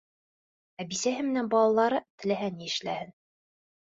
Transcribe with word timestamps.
Ә 0.83 0.85
бисәһе 0.93 1.25
менән 1.27 1.51
балалары 1.51 1.99
теләһә 2.23 2.49
ни 2.61 2.69
эшләһен! 2.71 3.13